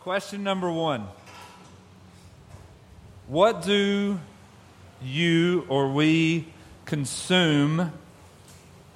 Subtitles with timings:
[0.00, 1.06] Question number one
[3.28, 4.18] What do
[5.02, 6.46] you or we
[6.86, 7.92] consume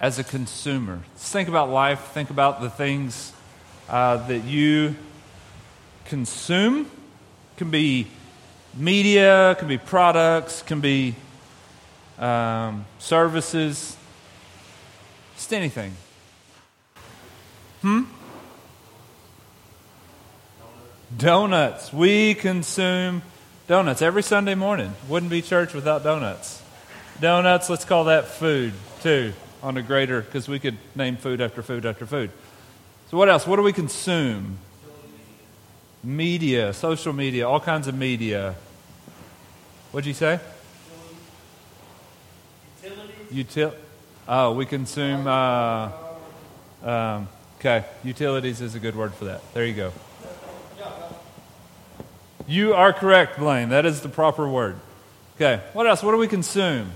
[0.01, 1.03] as a consumer?
[1.15, 3.35] Just think about life, think about the things
[3.87, 4.97] uh, that you
[6.07, 6.91] consume.
[7.59, 8.07] Can be
[8.75, 11.17] media, can be products, can be
[12.19, 13.95] um, services,
[15.37, 15.93] just anything.
[17.83, 18.05] Hmm?
[21.17, 21.93] Donuts.
[21.93, 23.23] We consume
[23.69, 24.93] donuts every Sunday morning.
[25.09, 26.63] Wouldn't be church without donuts.
[27.21, 29.33] Donuts, let's call that food too,
[29.63, 32.31] on a greater, because we could name food after food after food.
[33.11, 33.47] So, what else?
[33.47, 34.59] What do we consume?
[36.03, 38.55] Media, social media, all kinds of media.
[39.93, 40.41] What'd you say?
[43.33, 43.75] Util-
[44.29, 45.27] oh, we consume.
[45.27, 45.91] Uh,
[46.83, 47.29] um,
[47.59, 49.41] okay, utilities is a good word for that.
[49.55, 49.93] There you go.
[52.47, 53.71] You are correct, Blaine.
[53.71, 54.77] That is the proper word.
[55.37, 56.03] Okay, what else?
[56.03, 56.93] What do we consume?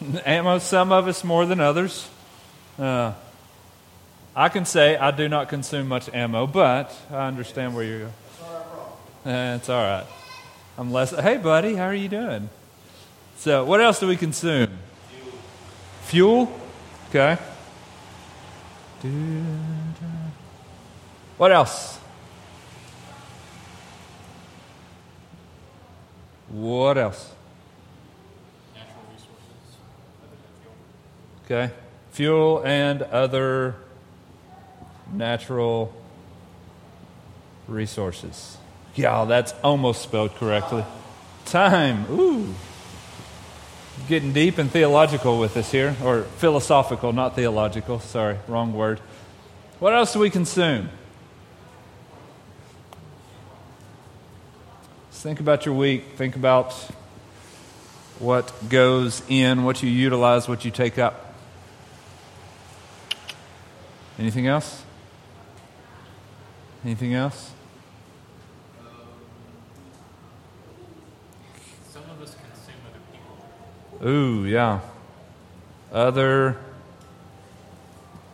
[0.00, 0.20] Ammo.
[0.26, 2.08] Ammo, some of us more than others.
[2.78, 3.12] Uh,
[4.36, 8.12] I can say I do not consume much ammo, but I understand where you're going.
[9.26, 10.06] It's all right.
[10.76, 11.10] I'm less.
[11.10, 12.50] Hey, buddy, how are you doing?
[13.36, 14.70] So, what else do we consume?
[16.02, 16.48] Fuel.
[16.48, 16.60] Fuel?
[17.10, 17.38] Okay.
[21.36, 21.98] What else?
[26.54, 27.32] What else?
[28.76, 29.76] Natural resources.
[31.44, 31.70] Okay.
[32.12, 33.74] Fuel and other
[35.12, 35.92] natural
[37.66, 38.56] resources.
[38.94, 40.84] Yeah, that's almost spelled correctly.
[41.44, 42.06] Time.
[42.08, 42.54] Ooh.
[44.06, 47.98] Getting deep and theological with us here, or philosophical, not theological.
[47.98, 49.00] Sorry, wrong word.
[49.80, 50.88] What else do we consume?
[55.24, 56.04] Think about your week.
[56.16, 56.74] Think about
[58.18, 61.34] what goes in, what you utilize, what you take up.
[64.18, 64.82] Anything else?
[66.84, 67.52] Anything else?
[71.90, 74.06] Some of us consume other people.
[74.06, 74.80] Ooh, yeah.
[75.90, 76.58] Other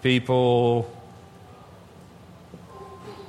[0.02, 0.92] people,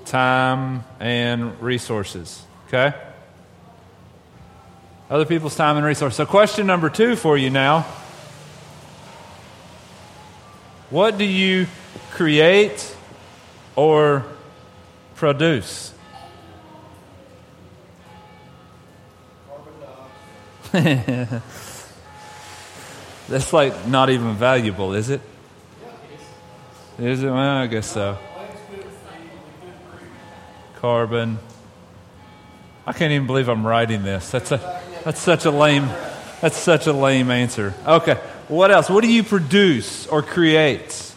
[0.05, 2.41] time, and resources.
[2.67, 2.95] Okay?
[5.11, 6.15] Other people's time and resources.
[6.15, 7.81] So, question number two for you now
[10.89, 11.67] What do you
[12.11, 12.95] create
[13.75, 14.23] or
[15.15, 15.93] produce?
[20.71, 21.41] That's
[23.51, 25.19] like not even valuable, is it?
[26.97, 27.27] Is it?
[27.27, 28.17] Well, I guess so.
[30.75, 31.37] Carbon.
[32.87, 34.31] I can't even believe I'm writing this.
[34.31, 35.89] That's a that's such a lame
[36.41, 37.73] that's such a lame answer.
[37.85, 38.15] Okay.
[38.47, 38.89] What else?
[38.89, 41.13] What do you produce or create?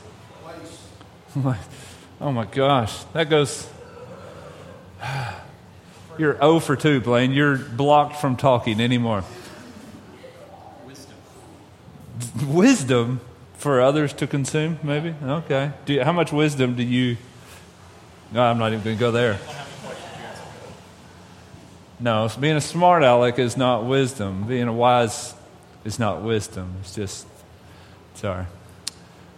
[2.20, 3.04] Oh my gosh.
[3.12, 3.68] That goes
[6.18, 7.32] You're 0 for 2, Blaine.
[7.32, 9.24] You're blocked from talking anymore.
[10.86, 11.16] Wisdom.
[12.54, 13.20] Wisdom
[13.54, 15.14] for others to consume, maybe?
[15.22, 15.72] Okay.
[15.86, 17.16] Do you, how much wisdom do you.
[18.32, 19.38] No, I'm not even going to go there.
[22.00, 24.44] No, being a smart aleck is not wisdom.
[24.44, 25.34] Being a wise
[25.84, 26.74] is not wisdom.
[26.80, 27.26] It's just.
[28.14, 28.46] Sorry.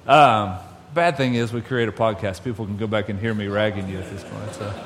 [0.07, 0.59] Um,
[0.95, 2.45] bad thing is, we create a podcast.
[2.45, 4.55] People can go back and hear me ragging you at this point.
[4.55, 4.85] So.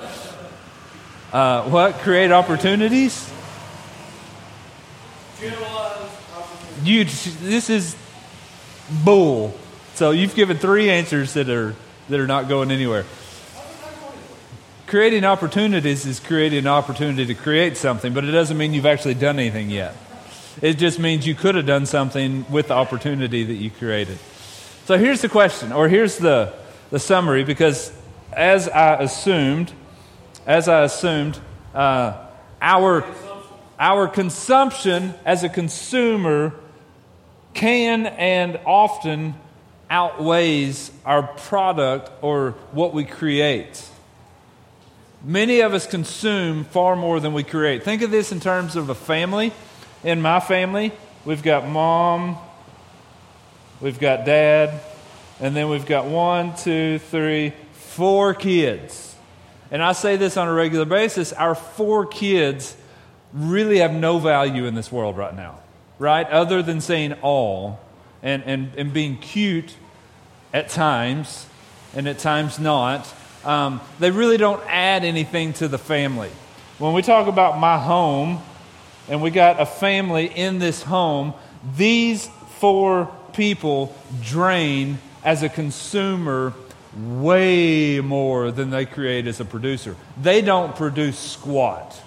[1.32, 1.94] Uh, what?
[1.96, 3.30] Create opportunities?
[6.82, 7.96] You, this is
[9.04, 9.54] bull.
[9.94, 11.74] So you've given three answers that are
[12.08, 13.04] that are not going anywhere.
[14.90, 19.14] Creating opportunities is creating an opportunity to create something, but it doesn't mean you've actually
[19.14, 19.94] done anything yet.
[20.60, 24.18] It just means you could have done something with the opportunity that you created.
[24.86, 26.52] So here's the question, or here's the,
[26.90, 27.92] the summary, because
[28.32, 29.72] as I assumed,
[30.44, 31.38] as I assumed,
[31.72, 32.26] uh,
[32.60, 33.04] our,
[33.78, 36.52] our consumption as a consumer
[37.54, 39.34] can and often
[39.88, 43.88] outweighs our product or what we create.
[45.22, 47.82] Many of us consume far more than we create.
[47.82, 49.52] Think of this in terms of a family.
[50.02, 50.92] In my family,
[51.26, 52.38] we've got mom,
[53.82, 54.80] we've got dad,
[55.38, 59.14] and then we've got one, two, three, four kids.
[59.70, 62.74] And I say this on a regular basis our four kids
[63.34, 65.60] really have no value in this world right now,
[65.98, 66.26] right?
[66.28, 67.78] Other than saying all
[68.22, 69.74] and, and, and being cute
[70.54, 71.46] at times
[71.94, 73.06] and at times not.
[73.44, 76.30] Um, they really don't add anything to the family.
[76.78, 78.40] When we talk about my home,
[79.10, 81.34] and we got a family in this home,
[81.76, 82.28] these
[82.58, 86.54] four people drain as a consumer
[86.96, 89.96] way more than they create as a producer.
[90.20, 92.00] They don't produce squat,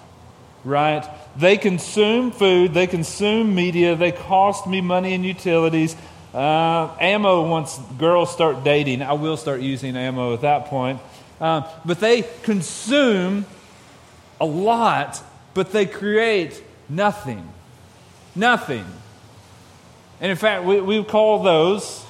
[0.64, 1.06] right?
[1.36, 5.96] They consume food, they consume media, they cost me money and utilities.
[6.32, 11.00] Uh, ammo, once girls start dating, I will start using ammo at that point.
[11.44, 13.44] Uh, but they consume
[14.40, 17.46] a lot, but they create nothing.
[18.34, 18.86] Nothing.
[20.22, 22.02] And in fact, we, we call those,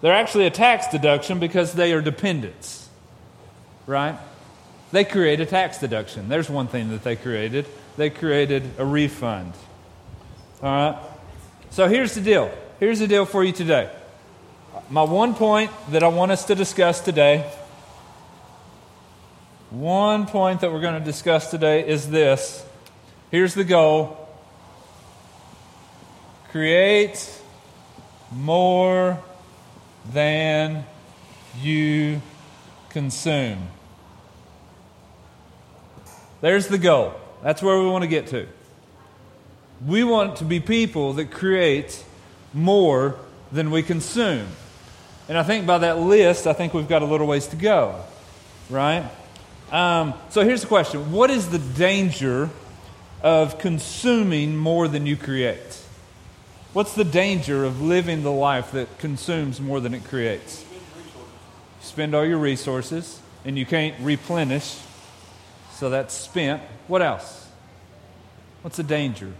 [0.00, 2.88] they're actually a tax deduction because they are dependents,
[3.88, 4.16] right?
[4.92, 6.28] They create a tax deduction.
[6.28, 7.66] There's one thing that they created.
[7.96, 9.54] They created a refund.
[10.62, 11.02] All right?
[11.70, 12.48] So here's the deal.
[12.78, 13.90] Here's the deal for you today.
[14.92, 17.50] My one point that I want us to discuss today,
[19.70, 22.62] one point that we're going to discuss today is this.
[23.30, 24.28] Here's the goal
[26.50, 27.40] create
[28.32, 29.18] more
[30.12, 30.84] than
[31.62, 32.20] you
[32.90, 33.68] consume.
[36.42, 37.14] There's the goal.
[37.42, 38.46] That's where we want to get to.
[39.86, 42.04] We want to be people that create
[42.52, 43.16] more
[43.50, 44.48] than we consume.
[45.32, 47.98] And I think by that list, I think we've got a little ways to go,
[48.68, 49.02] right?
[49.70, 52.50] Um, so here's the question What is the danger
[53.22, 55.82] of consuming more than you create?
[56.74, 60.66] What's the danger of living the life that consumes more than it creates?
[60.70, 61.20] You
[61.80, 64.80] spend all your resources and you can't replenish,
[65.72, 66.60] so that's spent.
[66.88, 67.48] What else?
[68.60, 69.32] What's the danger?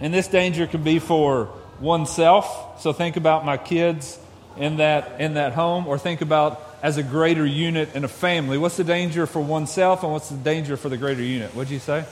[0.00, 1.50] And this danger can be for
[1.80, 2.80] oneself.
[2.80, 4.18] So think about my kids
[4.56, 8.58] in that, in that home, or think about as a greater unit in a family.
[8.58, 11.54] What's the danger for oneself and what's the danger for the greater unit?
[11.54, 12.04] What'd you say?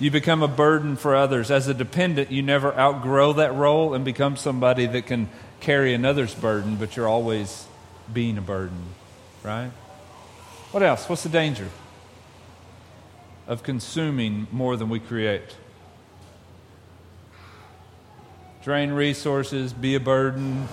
[0.00, 1.50] You become a burden for others.
[1.50, 5.28] As a dependent, you never outgrow that role and become somebody that can
[5.60, 7.66] carry another's burden, but you're always
[8.12, 8.82] being a burden,
[9.42, 9.70] right?
[10.72, 11.08] What else?
[11.08, 11.68] What's the danger
[13.46, 15.54] of consuming more than we create?
[18.64, 20.66] Drain resources, be a burden.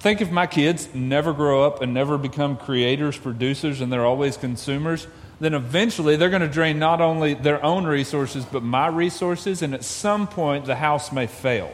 [0.00, 4.38] Think if my kids never grow up and never become creators, producers, and they're always
[4.38, 5.06] consumers,
[5.40, 9.74] then eventually they're going to drain not only their own resources, but my resources, and
[9.74, 11.70] at some point the house may fail.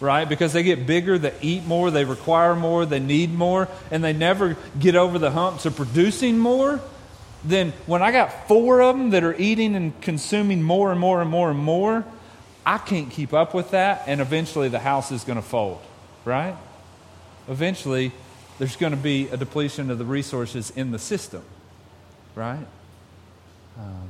[0.00, 0.28] Right?
[0.28, 4.12] Because they get bigger, they eat more, they require more, they need more, and they
[4.12, 6.82] never get over the humps of producing more
[7.44, 11.20] then when I got four of them that are eating and consuming more and more
[11.20, 12.04] and more and more,
[12.64, 15.80] I can't keep up with that, and eventually the house is going to fold,
[16.24, 16.56] right?
[17.48, 18.12] Eventually,
[18.58, 21.42] there's going to be a depletion of the resources in the system,
[22.36, 22.64] right?
[23.76, 24.08] Um,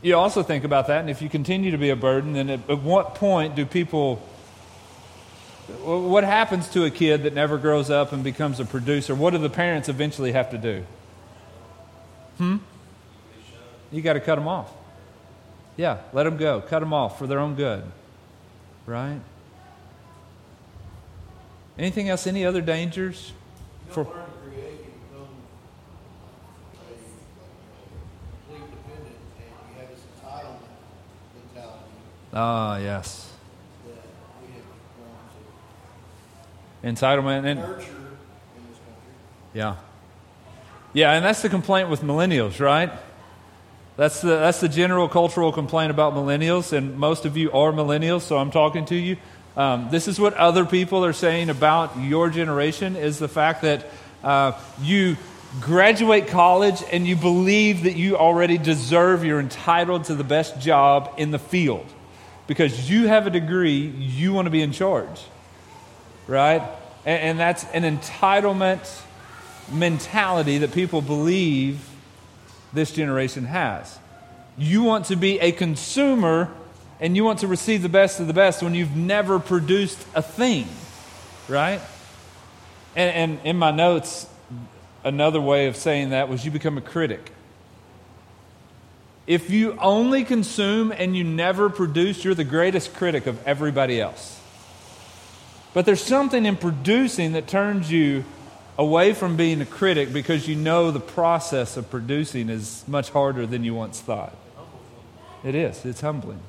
[0.00, 2.70] you also think about that, and if you continue to be a burden, then at,
[2.70, 4.26] at what point do people
[5.84, 9.14] what happens to a kid that never grows up and becomes a producer?
[9.14, 10.84] What do the parents eventually have to do?
[12.40, 12.56] Hmm?
[13.92, 14.72] You got to cut them off.
[15.76, 16.62] Yeah, let them go.
[16.62, 17.84] Cut them off for their own good.
[18.86, 19.20] Right?
[21.78, 22.26] Anything else?
[22.26, 23.34] Any other dangers?
[23.90, 24.06] For
[32.32, 33.30] Ah, yes.
[36.82, 37.84] Entitlement and
[39.52, 39.76] yeah.
[40.92, 42.90] Yeah, and that's the complaint with millennials, right?
[43.96, 48.22] That's the, that's the general cultural complaint about millennials, and most of you are millennials,
[48.22, 49.16] so I'm talking to you.
[49.56, 53.86] Um, this is what other people are saying about your generation is the fact that
[54.24, 55.16] uh, you
[55.60, 61.14] graduate college and you believe that you already deserve, you're entitled to the best job
[61.16, 61.86] in the field.
[62.46, 65.22] Because you have a degree, you want to be in charge,
[66.26, 66.62] right?
[67.04, 69.02] And, and that's an entitlement
[69.72, 71.88] mentality that people believe
[72.72, 73.98] this generation has.
[74.56, 76.50] You want to be a consumer
[77.00, 80.22] and you want to receive the best of the best when you've never produced a
[80.22, 80.66] thing,
[81.48, 81.80] right?
[82.94, 84.26] And, and in my notes,
[85.02, 87.32] another way of saying that was you become a critic.
[89.26, 94.38] If you only consume and you never produce, you're the greatest critic of everybody else.
[95.72, 98.24] But there's something in producing that turns you
[98.78, 103.46] away from being a critic because you know the process of producing is much harder
[103.46, 104.36] than you once thought.
[105.44, 105.84] It is.
[105.84, 106.40] It's humbling.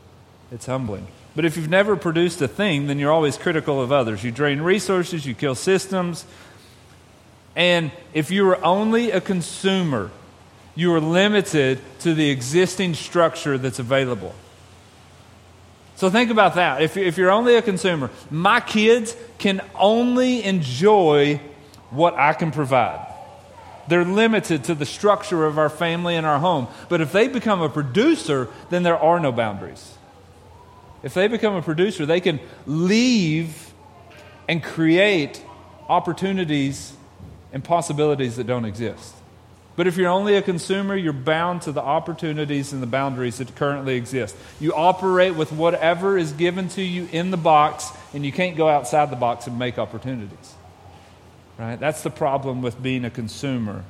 [0.51, 1.07] It's humbling.
[1.35, 4.23] But if you've never produced a thing, then you're always critical of others.
[4.23, 6.25] You drain resources, you kill systems.
[7.55, 10.11] And if you are only a consumer,
[10.75, 14.35] you are limited to the existing structure that's available.
[15.95, 16.81] So think about that.
[16.81, 21.39] If, if you're only a consumer, my kids can only enjoy
[21.91, 23.07] what I can provide.
[23.87, 26.67] They're limited to the structure of our family and our home.
[26.89, 29.95] But if they become a producer, then there are no boundaries.
[31.03, 33.73] If they become a producer, they can leave
[34.47, 35.43] and create
[35.89, 36.93] opportunities
[37.51, 39.15] and possibilities that don't exist.
[39.75, 43.55] But if you're only a consumer, you're bound to the opportunities and the boundaries that
[43.55, 44.35] currently exist.
[44.59, 48.69] You operate with whatever is given to you in the box, and you can't go
[48.69, 50.53] outside the box and make opportunities.
[51.57, 51.79] Right?
[51.79, 53.83] That's the problem with being a consumer.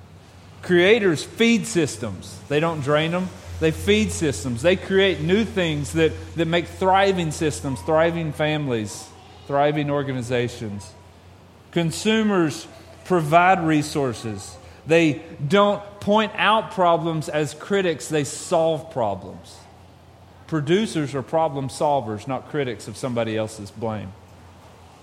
[0.61, 3.29] Creators feed systems, they don't drain them.
[3.61, 4.63] They feed systems.
[4.63, 9.07] They create new things that, that make thriving systems, thriving families,
[9.45, 10.91] thriving organizations.
[11.69, 12.67] Consumers
[13.05, 14.57] provide resources.
[14.87, 19.55] They don't point out problems as critics, they solve problems.
[20.47, 24.11] Producers are problem solvers, not critics of somebody else's blame.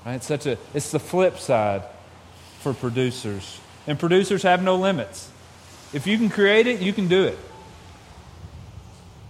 [0.04, 0.16] Right?
[0.16, 1.84] It's, such a, it's the flip side
[2.60, 3.60] for producers.
[3.86, 5.30] And producers have no limits.
[5.92, 7.38] If you can create it, you can do it.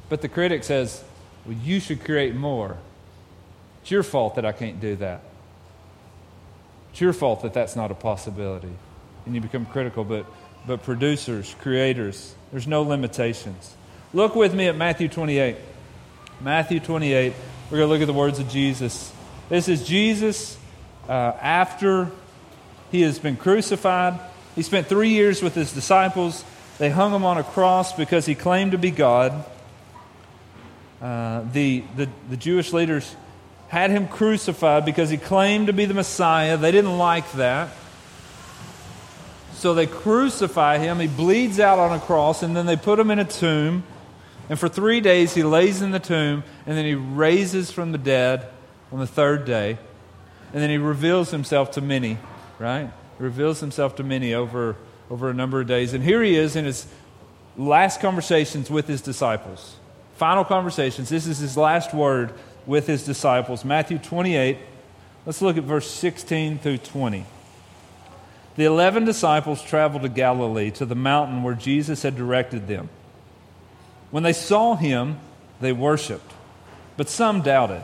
[0.08, 1.02] But the critic says,
[1.44, 2.76] well, you should create more.
[3.82, 5.22] It's your fault that I can't do that.
[6.90, 8.72] It's your fault that that's not a possibility.
[9.26, 10.26] And you become critical, but,
[10.66, 13.74] but producers, creators, there's no limitations.
[14.12, 15.56] Look with me at Matthew 28.
[16.40, 17.34] Matthew 28,
[17.70, 19.12] we're going to look at the words of Jesus.
[19.48, 20.56] This is Jesus
[21.08, 22.10] uh, after
[22.90, 24.18] he has been crucified.
[24.54, 26.44] He spent three years with his disciples.
[26.78, 29.44] They hung him on a cross because he claimed to be God.
[31.00, 33.14] Uh, the, the, the Jewish leaders
[33.68, 36.56] had him crucified because he claimed to be the Messiah.
[36.56, 37.70] They didn't like that.
[39.52, 41.00] So they crucify him.
[41.00, 43.82] He bleeds out on a cross, and then they put him in a tomb.
[44.48, 47.98] And for three days, he lays in the tomb, and then he raises from the
[47.98, 48.48] dead
[48.90, 49.78] on the third day.
[50.52, 52.18] And then he reveals himself to many,
[52.58, 52.90] right?
[53.18, 54.76] He reveals himself to many over,
[55.10, 55.94] over a number of days.
[55.94, 56.86] And here he is in his
[57.56, 59.76] last conversations with his disciples
[60.18, 61.08] final conversations.
[61.08, 62.32] This is his last word
[62.66, 63.64] with his disciples.
[63.64, 64.58] Matthew 28.
[65.24, 67.24] Let's look at verse 16 through 20.
[68.56, 72.88] The eleven disciples traveled to Galilee, to the mountain where Jesus had directed them.
[74.10, 75.20] When they saw him,
[75.60, 76.32] they worshiped,
[76.96, 77.82] but some doubted.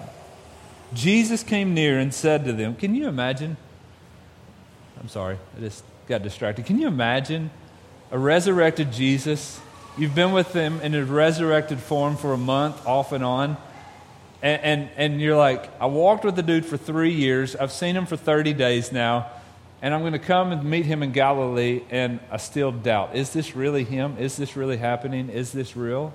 [0.93, 3.57] Jesus came near and said to them, Can you imagine?
[5.05, 6.67] I'm sorry, I just got distracted.
[6.67, 7.51] Can you imagine
[8.11, 9.61] a resurrected Jesus
[9.97, 13.57] You've been with him in a resurrected form for a month, off and on.
[14.43, 17.55] And, and, and, you're like, I walked with the dude for three years.
[17.55, 19.31] I've seen him for 30 days now.
[19.81, 21.83] And I'm going to come and meet him in Galilee.
[21.91, 24.17] And I still doubt is this really him?
[24.19, 25.31] Is this really happening?
[25.31, 26.13] Is this real?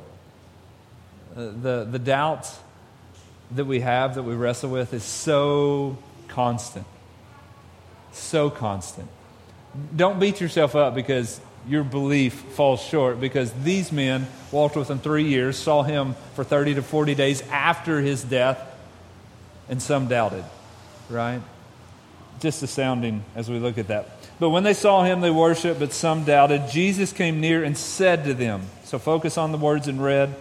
[1.33, 2.59] Uh, the, the doubts
[3.51, 6.85] that we have, that we wrestle with, is so constant.
[8.11, 9.07] So constant.
[9.95, 14.99] Don't beat yourself up because your belief falls short because these men walked with him
[14.99, 18.59] three years, saw him for 30 to 40 days after his death,
[19.67, 20.43] and some doubted,
[21.09, 21.41] right?
[22.39, 24.09] Just astounding as we look at that.
[24.39, 26.69] But when they saw him, they worshiped, but some doubted.
[26.71, 30.33] Jesus came near and said to them, so focus on the words in red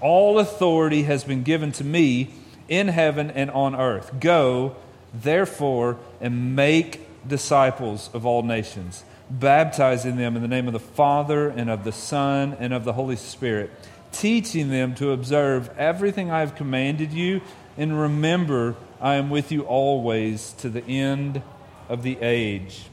[0.00, 2.30] All authority has been given to me
[2.68, 4.20] in heaven and on earth.
[4.20, 4.76] Go,
[5.14, 11.48] therefore, and make disciples of all nations baptizing them in the name of the Father
[11.48, 13.70] and of the Son and of the Holy Spirit,
[14.12, 17.40] teaching them to observe everything I have commanded you,
[17.76, 21.42] and remember, I am with you always to the end
[21.88, 22.84] of the age.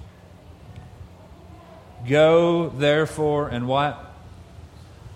[2.07, 4.11] Go, therefore, and what?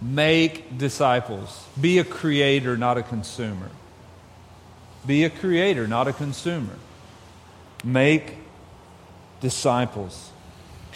[0.02, 1.66] Make disciples.
[1.80, 3.72] Be a creator, not a consumer.
[5.06, 6.76] Be a creator, not a consumer.
[7.84, 8.37] Make
[9.39, 10.32] disciples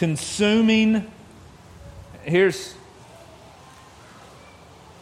[0.02, 1.06] consuming.
[2.22, 2.74] Here's,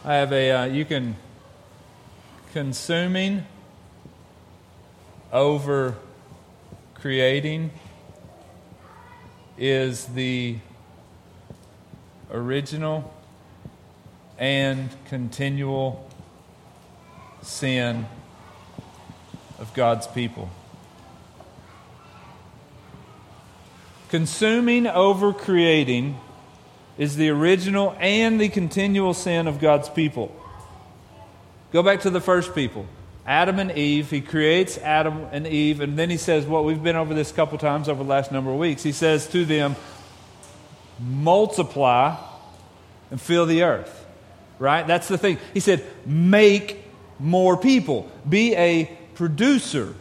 [0.05, 1.15] I have a, uh, you can,
[2.53, 3.45] consuming
[5.31, 5.95] over
[6.93, 7.71] creating
[9.57, 10.57] is the
[12.31, 13.11] original
[14.37, 16.07] and continual
[17.41, 18.05] sin
[19.57, 20.51] of God's people.
[24.11, 26.19] Consuming over creating
[26.97, 30.35] is the original and the continual sin of God's people.
[31.71, 32.85] Go back to the first people.
[33.25, 34.09] Adam and Eve.
[34.09, 37.31] He creates Adam and Eve, and then he says, What well, we've been over this
[37.31, 38.83] a couple times over the last number of weeks.
[38.83, 39.77] He says to them,
[40.99, 42.17] Multiply
[43.11, 44.05] and fill the earth.
[44.59, 44.85] Right?
[44.85, 45.37] That's the thing.
[45.53, 46.83] He said, Make
[47.17, 48.11] more people.
[48.27, 49.95] Be a producer.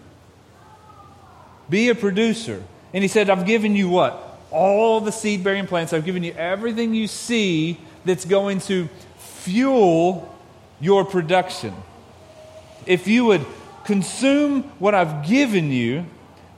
[1.69, 2.64] Be a producer.
[2.92, 4.38] And he said, I've given you what?
[4.50, 5.92] All the seed bearing plants.
[5.92, 10.35] I've given you everything you see that's going to fuel
[10.80, 11.75] your production.
[12.87, 13.47] If you would
[13.85, 16.06] consume what I've given you,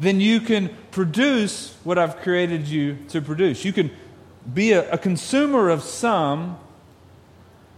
[0.00, 3.64] then you can produce what I've created you to produce.
[3.64, 3.90] You can
[4.52, 6.58] be a, a consumer of some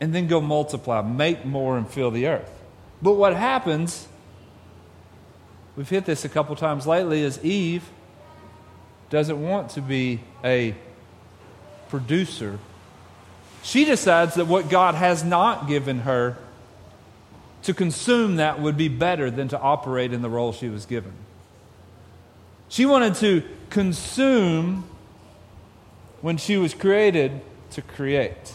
[0.00, 2.50] and then go multiply, make more, and fill the earth.
[3.00, 4.08] But what happens,
[5.76, 7.84] we've hit this a couple times lately, is Eve
[9.14, 10.74] doesn't want to be a
[11.88, 12.58] producer.
[13.62, 16.36] She decides that what God has not given her,
[17.62, 21.12] to consume that would be better than to operate in the role she was given.
[22.68, 24.82] She wanted to consume
[26.20, 27.40] when she was created
[27.70, 28.52] to create.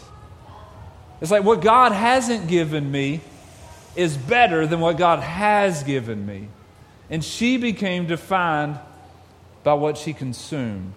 [1.21, 3.21] It's like what God hasn't given me
[3.95, 6.49] is better than what God has given me.
[7.09, 8.77] And she became defined
[9.63, 10.93] by what she consumed.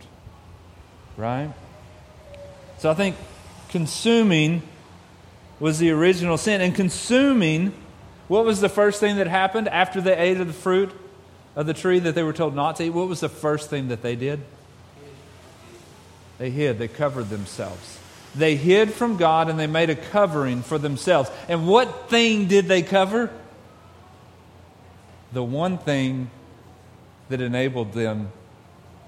[1.16, 1.52] Right?
[2.78, 3.16] So I think
[3.68, 4.62] consuming
[5.60, 6.60] was the original sin.
[6.60, 7.72] And consuming,
[8.28, 10.90] what was the first thing that happened after they ate of the fruit
[11.54, 12.90] of the tree that they were told not to eat?
[12.90, 14.40] What was the first thing that they did?
[16.38, 18.00] They hid, they covered themselves.
[18.34, 21.30] They hid from God and they made a covering for themselves.
[21.48, 23.30] And what thing did they cover?
[25.32, 26.30] The one thing
[27.28, 28.32] that enabled them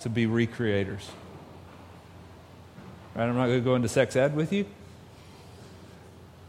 [0.05, 1.01] to be recreators.
[3.15, 3.25] Right?
[3.25, 4.67] I'm not going to go into sex ed with you.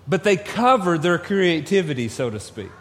[0.07, 2.71] But they covered their creativity, so to speak.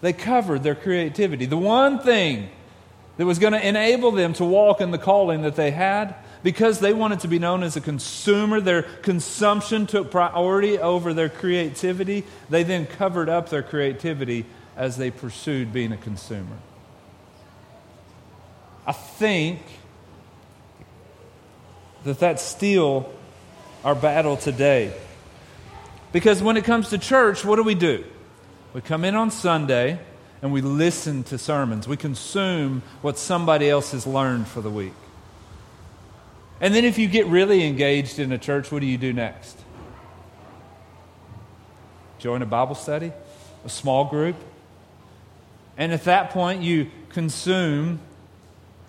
[0.00, 1.44] They covered their creativity.
[1.44, 2.48] The one thing
[3.18, 6.80] that was going to enable them to walk in the calling that they had because
[6.80, 12.24] they wanted to be known as a consumer, their consumption took priority over their creativity.
[12.48, 16.56] They then covered up their creativity as they pursued being a consumer.
[18.86, 19.60] I think
[22.04, 23.10] that that's still
[23.82, 24.92] our battle today.
[26.12, 28.04] Because when it comes to church, what do we do?
[28.72, 29.98] We come in on Sunday
[30.42, 31.88] and we listen to sermons.
[31.88, 34.92] We consume what somebody else has learned for the week.
[36.60, 39.58] And then if you get really engaged in a church, what do you do next?
[42.18, 43.12] Join a Bible study,
[43.64, 44.36] a small group.
[45.76, 48.00] And at that point, you consume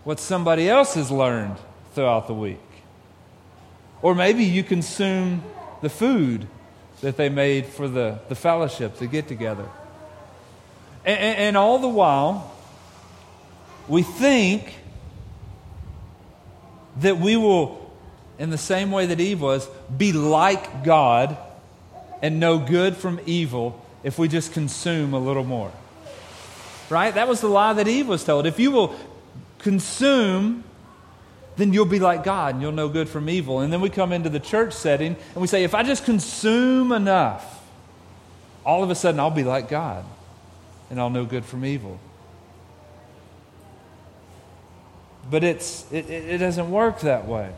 [0.06, 1.58] what somebody else has learned
[1.94, 2.60] throughout the week.
[4.02, 5.44] Or maybe you consume
[5.82, 6.48] the food
[7.02, 9.68] that they made for the, the fellowship, the get together.
[11.04, 12.54] And, and, and all the while,
[13.88, 14.76] we think
[16.98, 17.92] that we will,
[18.38, 21.38] in the same way that Eve was, be like God
[22.22, 25.72] and know good from evil if we just consume a little more.
[26.90, 27.14] Right?
[27.14, 28.46] That was the lie that Eve was told.
[28.46, 28.96] If you will
[29.66, 30.64] consume,
[31.56, 33.62] then you'll be like God and you'll know good from evil.
[33.62, 36.92] And then we come into the church setting and we say, if I just consume
[36.92, 37.64] enough,
[38.64, 40.06] all of a sudden I'll be like God
[40.92, 42.00] and I'll know good from evil.
[45.32, 47.52] But it's, it, it doesn't work that way.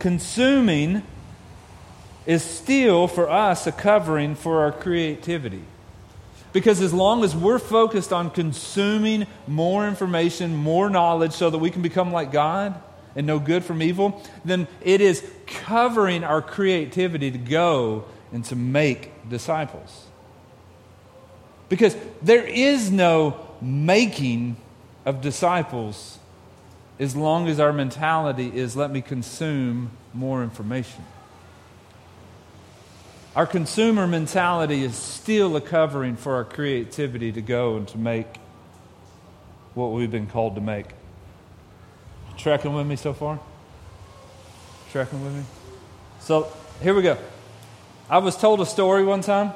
[0.00, 1.04] Consuming
[2.26, 5.62] is still, for us, a covering for our creativity.
[6.54, 11.68] Because as long as we're focused on consuming more information, more knowledge, so that we
[11.68, 12.80] can become like God
[13.16, 18.56] and know good from evil, then it is covering our creativity to go and to
[18.56, 20.06] make disciples.
[21.68, 24.56] Because there is no making
[25.04, 26.20] of disciples
[27.00, 31.04] as long as our mentality is let me consume more information.
[33.36, 38.28] Our consumer mentality is still a covering for our creativity to go and to make
[39.74, 40.86] what we've been called to make.
[42.36, 43.40] Trekking with me so far?
[44.92, 45.42] Trekking with me?
[46.20, 46.46] So
[46.80, 47.18] here we go.
[48.08, 49.52] I was told a story one time.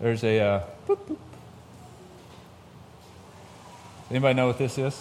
[0.00, 1.18] There's a uh, boop, boop.
[4.10, 4.98] Anybody know what this is?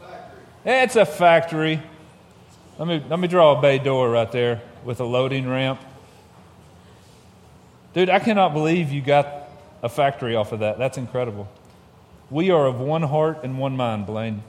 [0.00, 0.40] Factory.
[0.64, 1.82] It's a factory.
[2.76, 5.80] Let me, let me draw a bay door right there with a loading ramp.
[7.92, 9.48] Dude, I cannot believe you got
[9.80, 10.76] a factory off of that.
[10.76, 11.48] That's incredible.
[12.30, 14.42] We are of one heart and one mind, Blaine.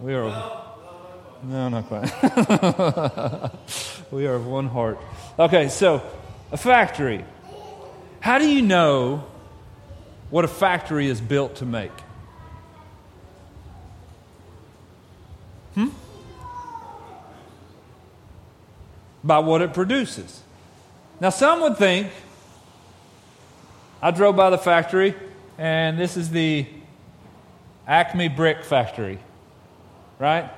[0.00, 0.24] We are.
[0.24, 2.10] Of, No, not quite.
[4.10, 4.98] we are of one heart.
[5.38, 6.02] Okay, so
[6.50, 7.24] a factory.
[8.18, 9.24] How do you know
[10.30, 11.92] what a factory is built to make?
[19.24, 20.42] By what it produces.
[21.20, 22.08] Now, some would think
[24.00, 25.14] I drove by the factory,
[25.58, 26.66] and this is the
[27.86, 29.20] Acme Brick Factory,
[30.18, 30.50] right?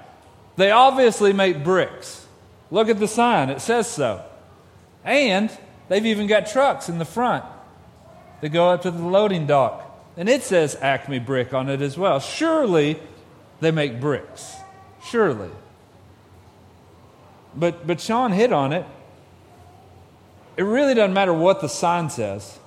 [0.57, 2.27] They obviously make bricks.
[2.71, 4.25] Look at the sign, it says so.
[5.05, 5.51] And
[5.89, 7.45] they've even got trucks in the front
[8.41, 9.83] that go up to the loading dock.
[10.17, 12.21] And it says Acme Brick on it as well.
[12.21, 12.99] Surely
[13.61, 14.55] they make bricks.
[15.05, 15.51] Surely.
[17.57, 18.85] But, but Sean hit on it.
[20.57, 22.59] It really doesn't matter what the sign says.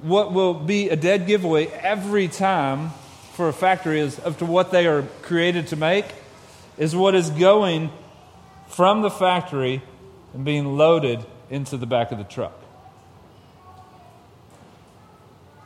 [0.00, 2.90] What will be a dead giveaway every time
[3.32, 6.06] for a factory is of to what they are created to make
[6.76, 7.90] is what is going
[8.68, 9.82] from the factory
[10.34, 12.54] and being loaded into the back of the truck.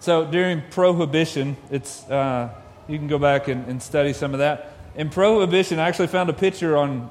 [0.01, 2.49] So during Prohibition, it's, uh,
[2.89, 4.72] you can go back and, and study some of that.
[4.95, 7.09] In Prohibition, I actually found a picture on,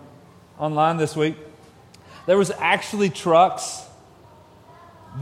[0.60, 1.36] online this week.
[2.28, 3.84] There was actually trucks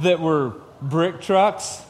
[0.01, 1.81] that were brick trucks,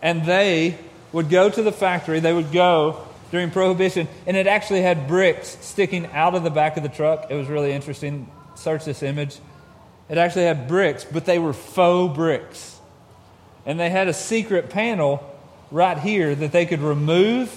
[0.00, 0.78] and they
[1.12, 5.58] would go to the factory, they would go during Prohibition, and it actually had bricks
[5.60, 7.26] sticking out of the back of the truck.
[7.30, 8.30] It was really interesting.
[8.54, 9.38] Search this image.
[10.08, 12.78] It actually had bricks, but they were faux bricks.
[13.66, 15.28] And they had a secret panel
[15.70, 17.52] right here that they could remove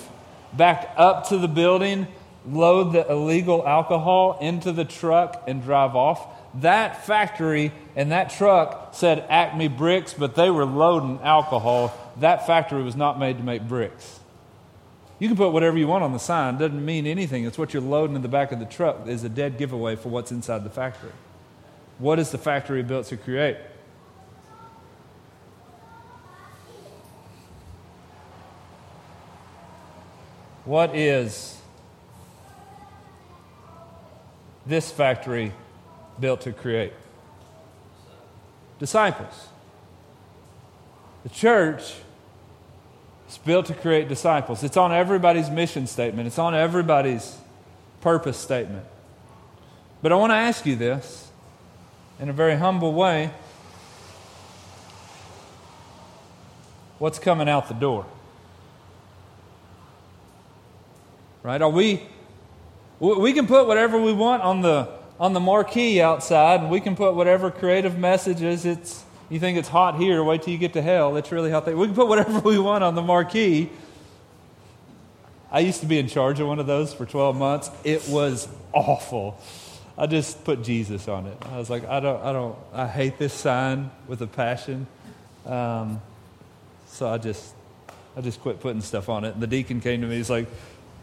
[0.53, 2.07] back up to the building,
[2.47, 6.27] load the illegal alcohol into the truck, and drive off.
[6.61, 12.83] That factory and that truck said Acme bricks, but they were loading alcohol that factory
[12.83, 14.19] was not made to make bricks.
[15.19, 17.45] You can put whatever you want on the sign, it doesn't mean anything.
[17.45, 20.09] It's what you're loading in the back of the truck is a dead giveaway for
[20.09, 21.11] what's inside the factory.
[21.99, 23.57] What is the factory built to create?
[30.65, 31.61] What is
[34.65, 35.51] this factory
[36.19, 36.93] built to create?
[38.79, 39.47] Disciples.
[41.23, 41.95] The church
[43.29, 44.63] is built to create disciples.
[44.63, 47.37] It's on everybody's mission statement, it's on everybody's
[48.01, 48.85] purpose statement.
[50.01, 51.31] But I want to ask you this
[52.19, 53.31] in a very humble way
[56.99, 58.05] what's coming out the door?
[61.43, 61.61] Right?
[61.61, 62.01] Are we
[62.99, 66.95] we can put whatever we want on the on the marquee outside and we can
[66.95, 70.81] put whatever creative messages it's you think it's hot here, wait till you get to
[70.81, 71.15] hell.
[71.17, 71.75] It's really hot there.
[71.75, 73.71] We can put whatever we want on the marquee.
[75.51, 77.71] I used to be in charge of one of those for 12 months.
[77.83, 79.39] It was awful.
[79.97, 81.37] I just put Jesus on it.
[81.51, 84.85] I was like, I don't, I don't, I hate this sign with a passion.
[85.45, 86.01] Um,
[86.87, 87.55] so I just,
[88.15, 89.33] I just quit putting stuff on it.
[89.33, 90.17] And the deacon came to me.
[90.17, 90.47] He's like,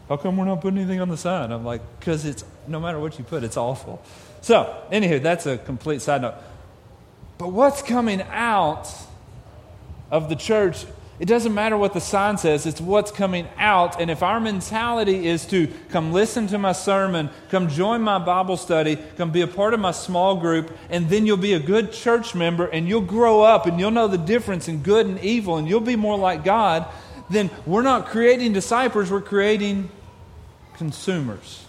[0.09, 2.99] "How come we're not putting anything on the sign?" I'm like, "Because it's no matter
[2.99, 4.01] what you put, it's awful."
[4.41, 6.35] So, anywho, that's a complete side note.
[7.37, 8.93] But what's coming out
[10.11, 10.85] of the church,
[11.19, 14.01] it doesn't matter what the sign says, it's what's coming out.
[14.01, 18.57] And if our mentality is to come listen to my sermon, come join my Bible
[18.57, 21.91] study, come be a part of my small group, and then you'll be a good
[21.91, 25.57] church member and you'll grow up and you'll know the difference in good and evil
[25.57, 26.85] and you'll be more like God,
[27.29, 29.89] then we're not creating disciples, we're creating
[30.75, 31.65] consumers.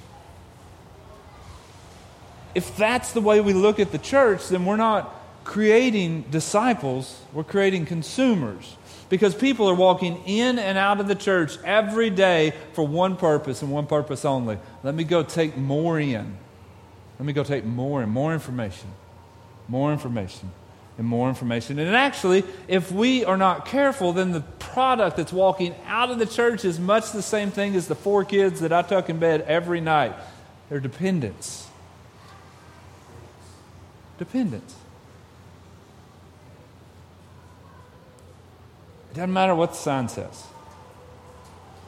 [2.55, 5.13] If that's the way we look at the church, then we're not
[5.45, 8.77] creating disciples, we're creating consumers.
[9.09, 13.63] Because people are walking in and out of the church every day for one purpose
[13.63, 14.59] and one purpose only.
[14.83, 16.37] Let me go take more in.
[17.19, 18.89] Let me go take more and more information.
[19.69, 20.51] More information
[20.97, 21.79] and more information.
[21.79, 26.27] And actually, if we are not careful, then the product that's walking out of the
[26.27, 29.43] church is much the same thing as the four kids that I tuck in bed
[29.43, 30.15] every night.
[30.69, 31.69] They're dependents.
[34.19, 34.77] Dependents.
[39.11, 40.45] It doesn't matter what the sign says,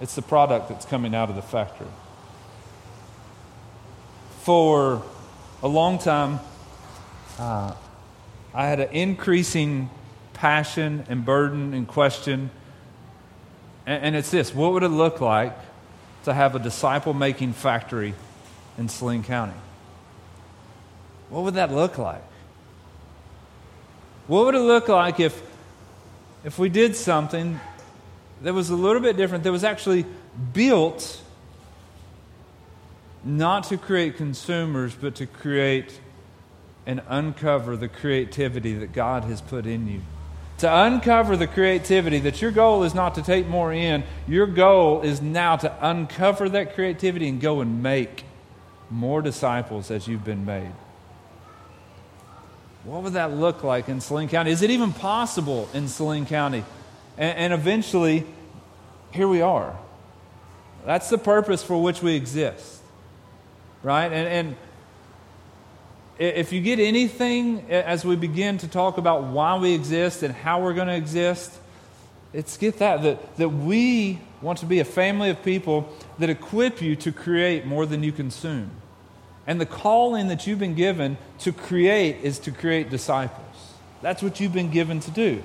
[0.01, 1.89] it's the product that's coming out of the factory.
[4.43, 5.03] For
[5.63, 6.39] a long time,
[7.39, 7.75] uh,
[8.57, 9.91] I had an increasing
[10.33, 12.49] passion and burden and question.
[13.85, 15.55] And, and it's this what would it look like
[16.25, 18.15] to have a disciple making factory
[18.79, 19.53] in Saline County?
[21.29, 22.23] What would that look like?
[24.27, 25.39] What would it look like if
[26.43, 27.61] if we did something
[28.41, 30.07] that was a little bit different, that was actually
[30.55, 31.21] built
[33.23, 36.01] not to create consumers, but to create
[36.87, 40.01] and uncover the creativity that God has put in you.
[40.59, 45.03] To uncover the creativity that your goal is not to take more in, your goal
[45.03, 48.25] is now to uncover that creativity and go and make
[48.89, 50.73] more disciples as you've been made.
[52.85, 54.53] What would that look like in Saline County?
[54.53, 56.65] Is it even possible in Saline County?
[57.19, 58.25] And, and eventually,
[59.11, 59.77] here we are.
[60.85, 62.81] That's the purpose for which we exist.
[63.83, 64.11] Right?
[64.13, 64.57] And, and
[66.19, 70.63] if you get anything as we begin to talk about why we exist and how
[70.63, 71.53] we're going to exist,
[72.33, 76.83] it's get that, that, that we want to be a family of people that equip
[76.83, 78.71] you to create more than you consume.
[79.47, 83.75] And the calling that you've been given to create is to create disciples.
[84.03, 85.43] That's what you've been given to do.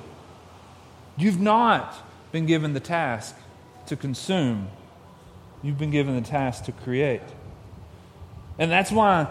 [1.18, 1.96] You've not
[2.32, 3.36] been given the task
[3.88, 4.70] to consume,
[5.62, 7.22] you've been given the task to create.
[8.58, 9.28] And that's why,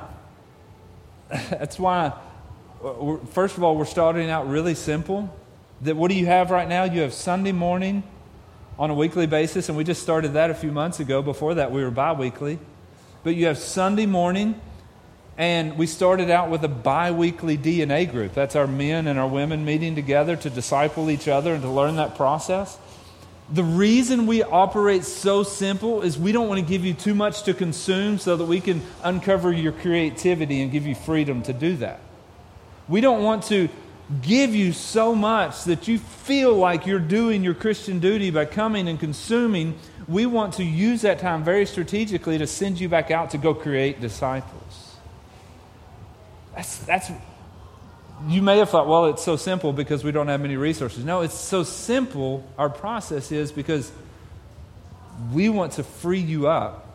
[1.31, 2.13] that's why,
[2.83, 5.35] uh, first of all, we're starting out really simple.
[5.83, 6.85] That what do you have right now?
[6.85, 8.03] You have Sunday morning
[8.79, 11.23] on a weekly basis, and we just started that a few months ago.
[11.23, 12.59] Before that, we were bi weekly.
[13.23, 14.61] But you have Sunday morning,
[15.39, 18.35] and we started out with a bi weekly DNA group.
[18.35, 21.97] That's our men and our women meeting together to disciple each other and to learn
[21.97, 22.77] that process.
[23.53, 27.43] The reason we operate so simple is we don't want to give you too much
[27.45, 31.77] to consume so that we can uncover your creativity and give you freedom to do
[31.79, 32.01] that.
[32.89, 33.69] We don't want to
[34.23, 38.89] give you so much that you feel like you're doing your Christian duty by coming
[38.89, 39.79] and consuming
[40.11, 43.55] we want to use that time very strategically to send you back out to go
[43.55, 44.97] create disciples.
[46.55, 47.11] That's, that's,
[48.29, 51.05] you may have thought, well, it's so simple because we don't have many resources.
[51.05, 53.91] No, it's so simple, our process is because
[55.33, 56.87] we want to free you up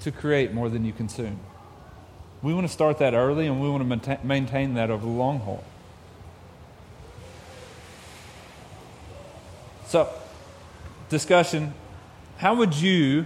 [0.00, 1.38] to create more than you consume.
[2.42, 5.38] We want to start that early and we want to maintain that over the long
[5.40, 5.62] haul.
[9.86, 10.08] So,
[11.08, 11.74] discussion
[12.42, 13.24] how would you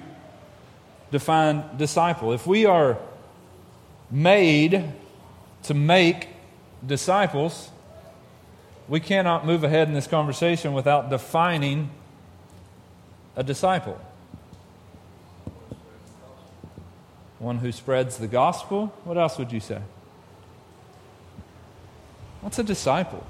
[1.10, 2.34] define disciple?
[2.34, 2.98] If we are
[4.10, 4.92] made
[5.66, 6.28] to make
[6.84, 7.70] disciples,
[8.88, 11.90] we cannot move ahead in this conversation without defining
[13.34, 14.00] a disciple.
[17.38, 18.86] One who spreads the gospel.
[19.04, 19.80] What else would you say?
[22.40, 23.26] What's a disciple?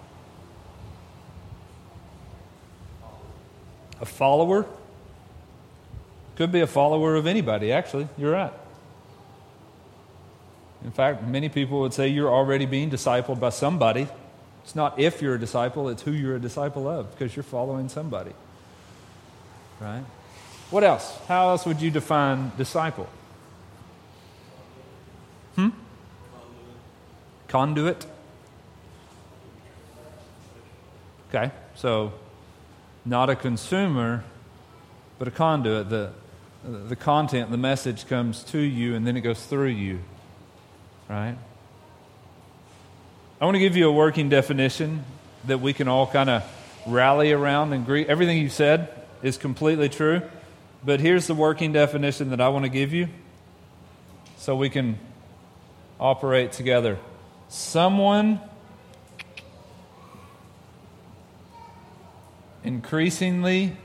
[4.01, 4.67] A follower?
[6.37, 8.09] Could be a follower of anybody, actually.
[8.19, 8.53] You're right.
[10.85, 14.09] In fact, many people would say you're already being discipled by somebody.
[14.63, 17.89] It's not if you're a disciple, it's who you're a disciple of, because you're following
[17.89, 18.33] somebody.
[19.81, 20.05] Right?
[20.71, 21.17] What else?
[21.29, 23.09] How else would you define disciple?
[25.55, 25.69] Hmm?
[27.49, 28.07] Conduit.
[31.29, 32.13] Okay, so
[33.05, 34.25] not a consumer,
[35.19, 35.89] but a conduit.
[35.91, 36.13] The,
[36.65, 40.01] the content, the message comes to you and then it goes through you.
[41.09, 41.37] Right?
[43.41, 45.05] I want to give you a working definition
[45.45, 46.43] that we can all kind of
[46.87, 48.07] rally around and agree.
[48.07, 48.89] Everything you said
[49.23, 50.23] is completely true,
[50.85, 53.09] but here's the working definition that I want to give you
[54.39, 54.99] so we can
[56.01, 56.99] operate together.
[57.49, 58.41] Someone
[62.65, 63.77] increasingly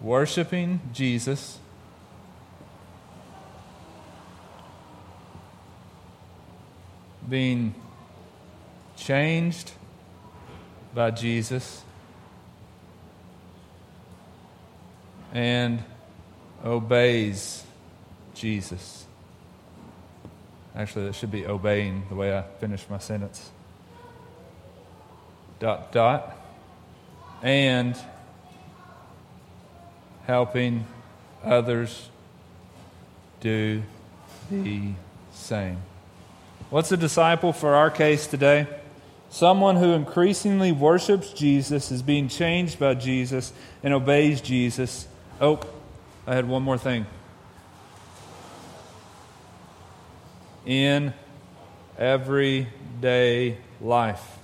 [0.00, 1.58] worshiping Jesus.
[7.28, 7.74] Being
[8.96, 9.72] changed
[10.94, 11.82] by Jesus
[15.32, 15.82] and
[16.64, 17.64] obeys
[18.34, 19.06] Jesus.
[20.74, 23.50] Actually, that should be obeying the way I finished my sentence
[25.58, 26.36] dot, dot,
[27.40, 27.96] and
[30.26, 30.84] helping
[31.44, 32.08] others
[33.40, 33.82] do
[34.50, 34.90] the
[35.32, 35.78] same.
[36.72, 38.66] What's a disciple for our case today?
[39.28, 45.06] Someone who increasingly worships Jesus, is being changed by Jesus, and obeys Jesus.
[45.38, 45.60] Oh,
[46.26, 47.04] I had one more thing.
[50.64, 51.12] In
[51.98, 54.38] everyday life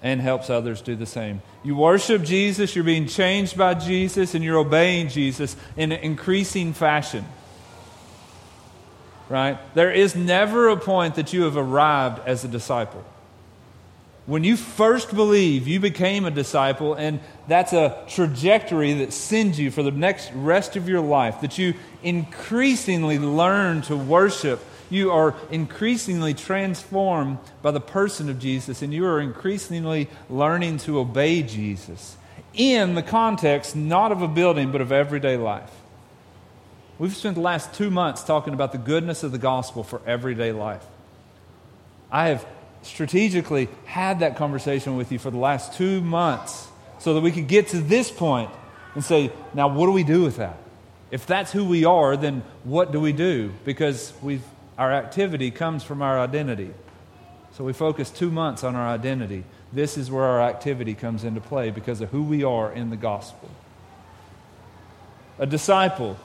[0.00, 1.42] and helps others do the same.
[1.64, 6.72] You worship Jesus, you're being changed by Jesus, and you're obeying Jesus in an increasing
[6.72, 7.24] fashion.
[9.30, 9.58] Right?
[9.74, 13.04] There is never a point that you have arrived as a disciple.
[14.26, 19.70] When you first believe, you became a disciple, and that's a trajectory that sends you
[19.70, 24.60] for the next rest of your life, that you increasingly learn to worship.
[24.90, 30.98] You are increasingly transformed by the person of Jesus, and you are increasingly learning to
[30.98, 32.16] obey Jesus
[32.52, 35.79] in the context not of a building, but of everyday life.
[37.00, 40.52] We've spent the last two months talking about the goodness of the gospel for everyday
[40.52, 40.84] life.
[42.12, 42.46] I have
[42.82, 47.48] strategically had that conversation with you for the last two months so that we could
[47.48, 48.50] get to this point
[48.94, 50.58] and say, now what do we do with that?
[51.10, 53.50] If that's who we are, then what do we do?
[53.64, 54.44] Because we've,
[54.76, 56.70] our activity comes from our identity.
[57.52, 59.44] So we focus two months on our identity.
[59.72, 62.96] This is where our activity comes into play because of who we are in the
[62.96, 63.48] gospel.
[65.38, 66.18] A disciple,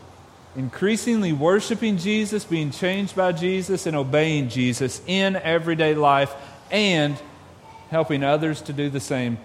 [0.56, 6.34] increasingly worshiping Jesus, being changed by Jesus, and obeying Jesus in everyday life,
[6.72, 7.16] and
[7.90, 9.38] helping others to do the same.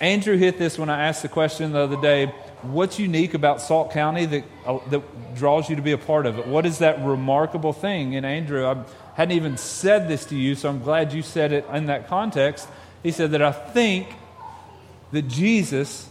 [0.00, 3.92] Andrew hit this when I asked the question the other day what's unique about Salt
[3.92, 6.46] County that, uh, that draws you to be a part of it?
[6.46, 8.16] What is that remarkable thing?
[8.16, 11.66] And Andrew, I hadn't even said this to you, so I'm glad you said it
[11.72, 12.68] in that context.
[13.02, 14.08] He said that I think
[15.12, 16.08] that Jesus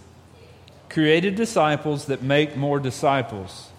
[0.89, 3.69] created disciples that make more disciples.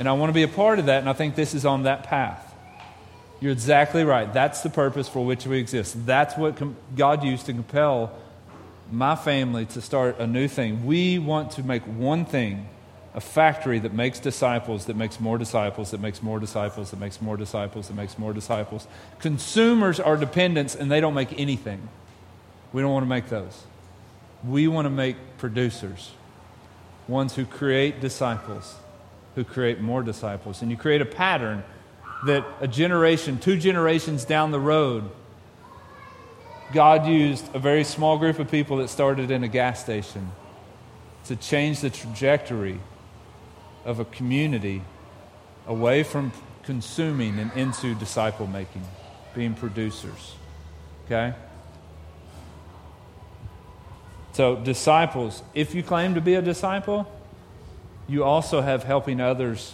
[0.00, 1.84] And I want to be a part of that, and I think this is on
[1.84, 2.54] that path.
[3.38, 4.32] You're exactly right.
[4.32, 6.06] That's the purpose for which we exist.
[6.06, 8.10] That's what com- God used to compel
[8.90, 10.86] my family to start a new thing.
[10.86, 12.66] We want to make one thing
[13.12, 17.20] a factory that makes disciples, that makes more disciples, that makes more disciples, that makes
[17.20, 18.86] more disciples, that makes more disciples.
[19.18, 21.88] Consumers are dependents and they don't make anything.
[22.72, 23.64] We don't want to make those.
[24.44, 26.12] We want to make producers,
[27.08, 28.76] ones who create disciples,
[29.34, 30.62] who create more disciples.
[30.62, 31.64] And you create a pattern
[32.26, 35.10] that a generation, two generations down the road,
[36.72, 40.30] God used a very small group of people that started in a gas station
[41.24, 42.80] to change the trajectory
[43.84, 44.82] of a community
[45.66, 48.82] away from consuming and into disciple making,
[49.34, 50.34] being producers.
[51.06, 51.34] Okay?
[54.32, 57.10] So, disciples, if you claim to be a disciple,
[58.10, 59.72] you also have helping others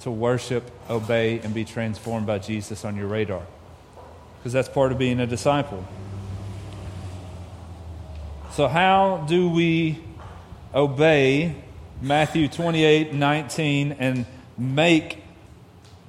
[0.00, 3.42] to worship, obey, and be transformed by Jesus on your radar.
[4.38, 5.84] Because that's part of being a disciple.
[8.52, 9.98] So, how do we
[10.74, 11.54] obey
[12.00, 14.24] Matthew 28 19 and
[14.56, 15.18] make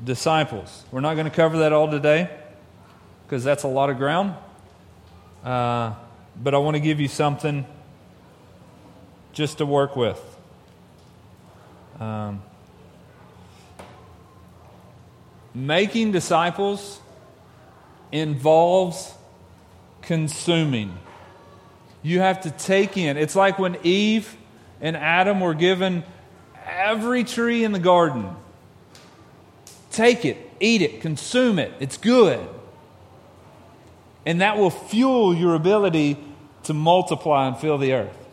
[0.01, 0.85] disciples?
[0.89, 2.29] We're not going to cover that all today
[3.25, 4.35] because that's a lot of ground.
[5.43, 5.95] Uh,
[6.41, 7.65] but I want to give you something
[9.33, 10.36] just to work with.
[11.99, 12.41] Um,
[15.53, 16.99] making disciples
[18.11, 19.13] involves
[20.01, 20.97] consuming.
[22.03, 23.17] You have to take in.
[23.17, 24.35] It's like when Eve
[24.79, 26.03] and Adam were given
[26.65, 28.29] every tree in the garden.
[29.91, 31.73] Take it, eat it, consume it.
[31.79, 32.39] It's good.
[34.25, 36.17] And that will fuel your ability
[36.63, 38.27] to multiply and fill the earth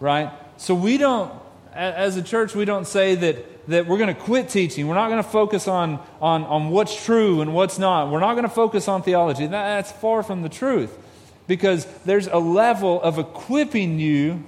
[0.00, 0.32] right?
[0.56, 1.32] So we don't,
[1.78, 4.88] as a church, we don't say that, that we're going to quit teaching.
[4.88, 8.10] We're not going to focus on, on, on what's true and what's not.
[8.10, 9.46] We're not going to focus on theology.
[9.46, 10.96] That's far from the truth
[11.46, 14.44] because there's a level of equipping you.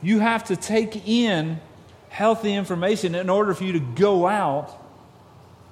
[0.00, 1.60] You have to take in
[2.08, 4.70] healthy information in order for you to go out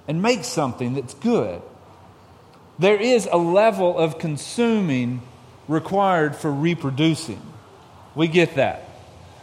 [0.06, 1.62] and make something that's good.
[2.78, 5.22] There is a level of consuming
[5.66, 7.40] required for reproducing.
[8.14, 8.89] We get that.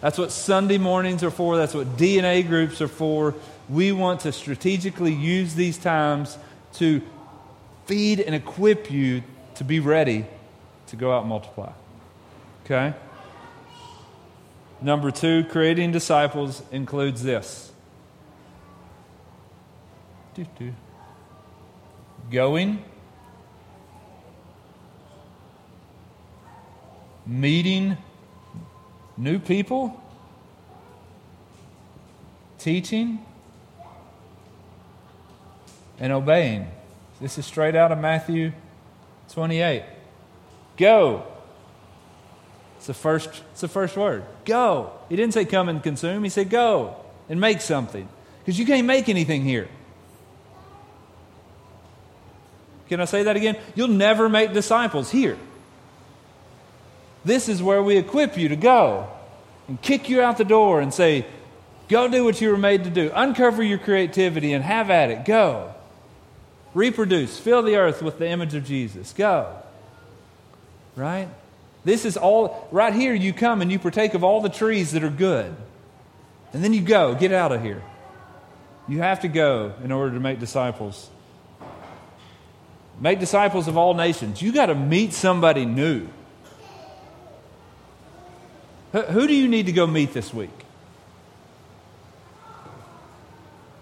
[0.02, 1.58] That's what Sunday mornings are for.
[1.58, 3.36] That's what DNA groups are for.
[3.68, 6.38] We want to strategically use these times
[6.74, 7.02] to
[7.86, 9.24] feed and equip you
[9.56, 10.26] to be ready
[10.88, 11.72] to go out and multiply.
[12.66, 12.94] Okay?
[14.82, 17.72] Number two, creating disciples includes this
[22.30, 22.84] going,
[27.26, 27.98] meeting
[29.18, 30.02] new people,
[32.60, 33.26] teaching,
[36.00, 36.68] and obeying.
[37.20, 38.52] This is straight out of Matthew
[39.34, 39.84] 28.
[40.78, 41.24] Go.
[42.78, 44.24] It's the first, it's the first word.
[44.46, 44.92] Go.
[45.10, 46.96] He didn't say come and consume, he said go
[47.28, 48.08] and make something.
[48.40, 49.68] Because you can't make anything here.
[52.88, 53.58] Can I say that again?
[53.76, 55.38] You'll never make disciples here.
[57.28, 59.10] This is where we equip you to go
[59.68, 61.26] and kick you out the door and say,
[61.90, 63.12] Go do what you were made to do.
[63.14, 65.26] Uncover your creativity and have at it.
[65.26, 65.74] Go.
[66.74, 67.40] Reproduce.
[67.40, 69.14] Fill the earth with the image of Jesus.
[69.14, 69.56] Go.
[70.96, 71.30] Right?
[71.86, 75.04] This is all, right here, you come and you partake of all the trees that
[75.04, 75.56] are good.
[76.52, 77.82] And then you go, get out of here.
[78.90, 81.10] You have to go in order to make disciples.
[83.00, 84.42] Make disciples of all nations.
[84.42, 86.08] You got to meet somebody new.
[89.04, 90.50] Who do you need to go meet this week?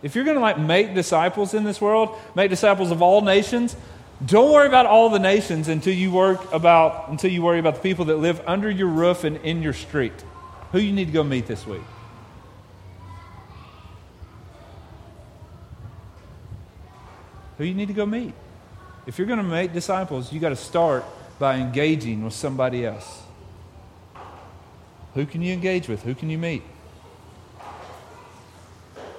[0.04, 3.76] If you're going to like make disciples in this world, make disciples of all nations,
[4.24, 7.82] don't worry about all the nations until you work about until you worry about the
[7.82, 10.14] people that live under your roof and in your street.
[10.72, 11.82] Who you need to go meet this week?
[17.58, 18.34] Who you need to go meet?
[19.08, 21.06] If you're going to make disciples, you got to start
[21.40, 23.25] by engaging with somebody else.
[25.16, 26.04] Who can you engage with?
[26.04, 26.62] Who can you meet?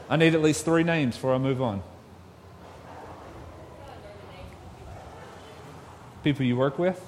[0.08, 1.82] I need at least three names before I move on.
[6.22, 7.02] People you work with?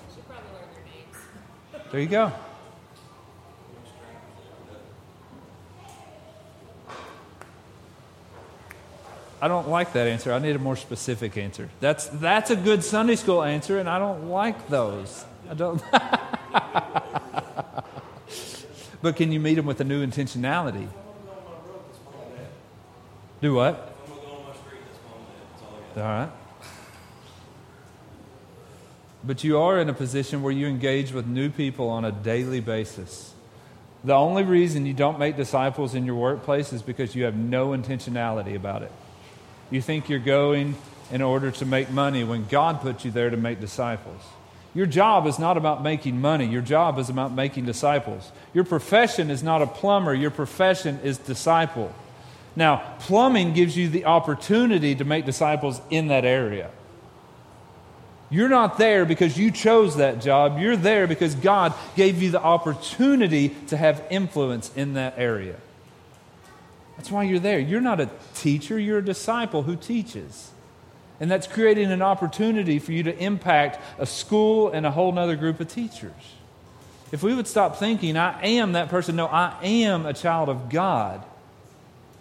[1.92, 2.32] There you go.
[9.40, 10.32] I don't like that answer.
[10.32, 11.68] I need a more specific answer.
[11.80, 15.24] That's, that's a good Sunday school answer, and I don't like those.
[15.48, 15.82] I don't.
[19.02, 20.88] but can you meet them with a new intentionality?
[23.40, 23.96] Do what?
[25.96, 26.30] All right.
[29.24, 32.60] But you are in a position where you engage with new people on a daily
[32.60, 33.34] basis.
[34.04, 37.70] The only reason you don't make disciples in your workplace is because you have no
[37.70, 38.92] intentionality about it.
[39.70, 40.76] You think you're going
[41.10, 44.22] in order to make money when God put you there to make disciples.
[44.74, 46.46] Your job is not about making money.
[46.46, 48.30] Your job is about making disciples.
[48.52, 50.14] Your profession is not a plumber.
[50.14, 51.92] Your profession is disciple.
[52.54, 56.70] Now, plumbing gives you the opportunity to make disciples in that area.
[58.30, 60.58] You're not there because you chose that job.
[60.58, 65.56] You're there because God gave you the opportunity to have influence in that area.
[66.96, 67.58] That's why you're there.
[67.58, 70.50] You're not a teacher, you're a disciple who teaches.
[71.20, 75.36] And that's creating an opportunity for you to impact a school and a whole other
[75.36, 76.12] group of teachers.
[77.10, 80.68] If we would stop thinking, I am that person, no, I am a child of
[80.68, 81.24] God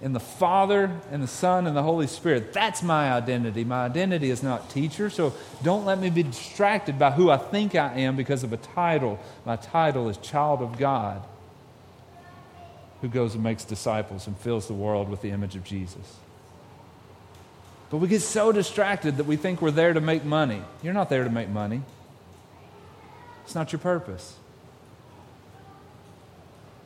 [0.01, 2.53] in the Father and the Son and the Holy Spirit.
[2.53, 3.63] That's my identity.
[3.63, 5.33] My identity is not teacher, so
[5.63, 9.19] don't let me be distracted by who I think I am because of a title.
[9.45, 11.23] My title is child of God
[13.01, 16.15] who goes and makes disciples and fills the world with the image of Jesus.
[17.89, 20.61] But we get so distracted that we think we're there to make money.
[20.83, 21.81] You're not there to make money.
[23.45, 24.35] It's not your purpose.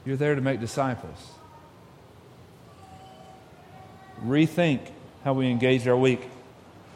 [0.06, 1.18] You're there to make disciples
[4.26, 4.80] rethink
[5.24, 6.22] how we engage our week.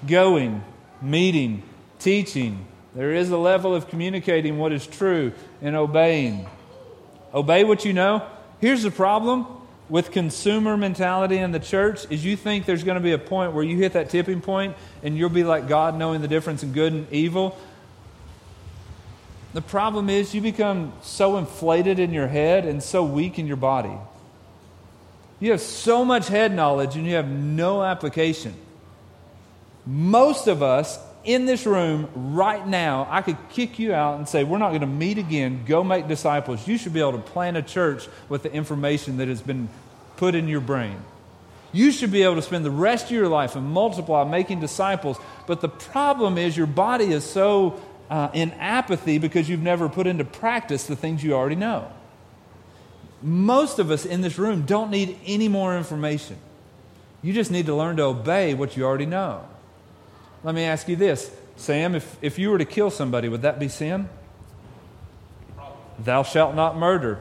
[0.08, 0.64] Going,
[1.02, 1.64] meeting,
[2.00, 2.66] teaching.
[2.94, 6.48] There is a level of communicating what is true and obeying.
[7.34, 8.26] Obey what you know.
[8.60, 9.48] Here's the problem
[9.88, 13.54] with consumer mentality in the church is you think there's going to be a point
[13.54, 16.72] where you hit that tipping point and you'll be like God knowing the difference in
[16.74, 17.58] good and evil.
[19.54, 23.58] The problem is you become so inflated in your head and so weak in your
[23.58, 23.94] body.
[25.40, 28.56] You have so much head knowledge and you have no application.
[29.86, 34.44] Most of us in this room right now, I could kick you out and say,
[34.44, 35.64] We're not going to meet again.
[35.66, 36.68] Go make disciples.
[36.68, 39.68] You should be able to plan a church with the information that has been
[40.18, 40.98] put in your brain.
[41.74, 45.18] You should be able to spend the rest of your life and multiply making disciples.
[45.46, 50.08] But the problem is, your body is so uh, in apathy because you've never put
[50.08, 51.92] into practice the things you already know.
[53.22, 56.38] Most of us in this room don't need any more information.
[57.22, 59.44] You just need to learn to obey what you already know.
[60.46, 63.60] Let me ask you this Sam, if, if you were to kill somebody, would that
[63.60, 64.08] be sin?
[65.98, 67.20] Thou shalt not murder.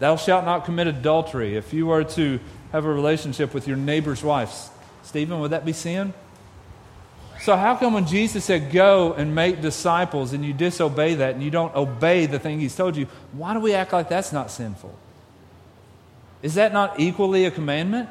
[0.00, 1.56] Thou shalt not commit adultery.
[1.56, 2.40] If you were to
[2.72, 4.68] have a relationship with your neighbor's wife,
[5.04, 6.12] Stephen, would that be sin?
[7.40, 11.42] So, how come when Jesus said, Go and make disciples, and you disobey that and
[11.42, 14.50] you don't obey the thing He's told you, why do we act like that's not
[14.50, 14.92] sinful?
[16.42, 18.08] Is that not equally a commandment?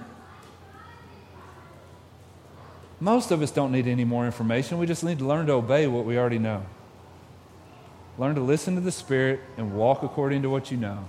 [3.02, 4.78] Most of us don't need any more information.
[4.78, 6.64] We just need to learn to obey what we already know.
[8.20, 11.06] Learn to listen to the Spirit and walk according to what you know.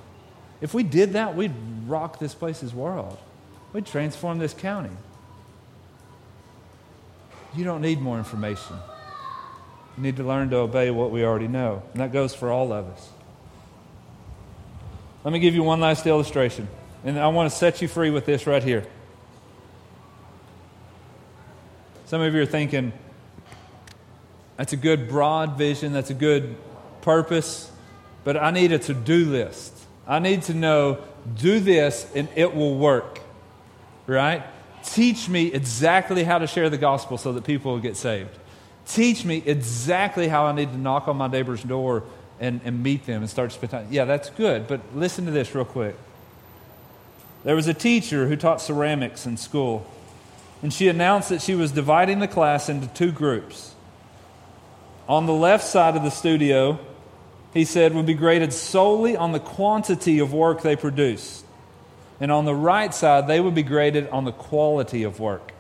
[0.62, 1.52] If we did that, we'd
[1.86, 3.18] rock this place's world.
[3.74, 4.96] We'd transform this county.
[7.54, 8.76] You don't need more information.
[9.98, 11.82] You need to learn to obey what we already know.
[11.92, 13.10] And that goes for all of us.
[15.24, 16.68] Let me give you one last illustration.
[17.04, 18.86] And I want to set you free with this right here.
[22.12, 22.92] Some of you are thinking,
[24.58, 26.56] that's a good broad vision, that's a good
[27.00, 27.72] purpose,
[28.22, 29.72] but I need a to do list.
[30.06, 30.98] I need to know,
[31.38, 33.20] do this and it will work,
[34.06, 34.42] right?
[34.84, 38.38] Teach me exactly how to share the gospel so that people will get saved.
[38.86, 42.02] Teach me exactly how I need to knock on my neighbor's door
[42.38, 43.88] and, and meet them and start spending time.
[43.90, 45.96] Yeah, that's good, but listen to this real quick.
[47.42, 49.86] There was a teacher who taught ceramics in school,
[50.62, 53.74] and she announced that she was dividing the class into two groups.
[55.08, 56.78] On the left side of the studio,
[57.52, 61.44] he said, would be graded solely on the quantity of work they produced.
[62.20, 65.52] And on the right side, they would be graded on the quality of work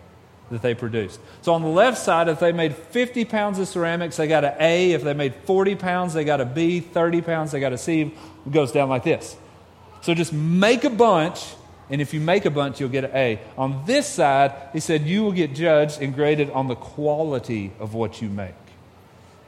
[0.52, 1.18] that they produced.
[1.40, 4.54] So on the left side, if they made 50 pounds of ceramics, they got an
[4.60, 4.92] A.
[4.92, 6.80] If they made 40 pounds, they got a B.
[6.80, 8.02] 30 pounds, they got a C.
[8.02, 9.36] It goes down like this.
[10.02, 11.54] So just make a bunch,
[11.92, 13.38] and if you make a bunch, you'll get an A.
[13.58, 17.92] On this side, he said you will get judged and graded on the quality of
[17.92, 18.54] what you make.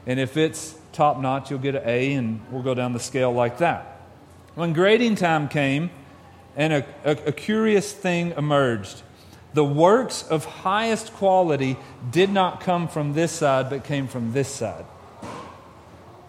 [0.05, 3.31] And if it's top notch, you'll get an A, and we'll go down the scale
[3.31, 3.99] like that.
[4.53, 5.89] When grading time came,
[6.55, 9.01] and a, a, a curious thing emerged.
[9.55, 11.77] The works of highest quality
[12.11, 14.85] did not come from this side, but came from this side.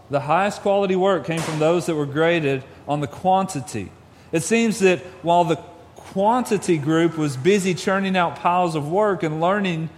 [0.08, 3.90] The highest quality work came from those that were graded on the quantity.
[4.32, 5.56] It seems that while the
[6.16, 9.90] quantity group was busy churning out piles of work and learning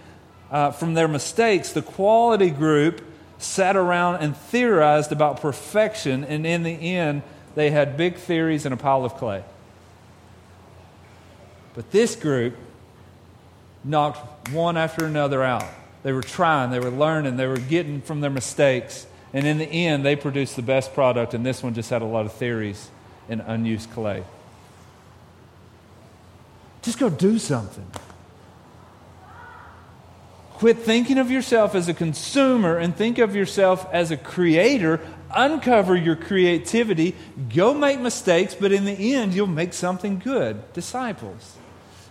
[0.50, 3.00] uh, from their mistakes, the quality group
[3.38, 7.22] sat around and theorized about perfection, and in the end,
[7.54, 9.44] they had big theories and a pile of clay.
[11.76, 12.56] But this group
[13.84, 15.66] knocked one after another out.
[16.02, 19.06] They were trying, they were learning, they were getting from their mistakes.
[19.32, 22.06] And in the end, they produced the best product, and this one just had a
[22.06, 22.90] lot of theories
[23.28, 24.24] and unused clay.
[26.89, 27.86] Just go do something.
[30.55, 34.99] Quit thinking of yourself as a consumer and think of yourself as a creator.
[35.30, 37.14] Uncover your creativity.
[37.55, 40.72] Go make mistakes, but in the end, you'll make something good.
[40.72, 41.59] Disciples.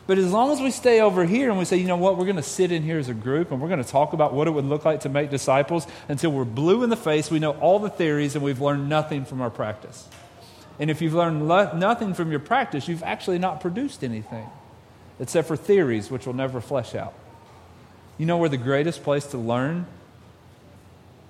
[0.05, 2.25] But as long as we stay over here and we say, you know what, we're
[2.25, 4.47] going to sit in here as a group and we're going to talk about what
[4.47, 7.53] it would look like to make disciples until we're blue in the face, we know
[7.53, 10.07] all the theories and we've learned nothing from our practice.
[10.77, 14.47] And if you've learned lo- nothing from your practice, you've actually not produced anything
[15.19, 17.13] except for theories, which will never flesh out.
[18.17, 19.85] You know where the greatest place to learn